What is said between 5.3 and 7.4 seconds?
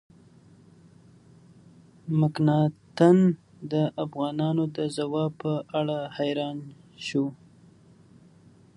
په اړه حیران شو.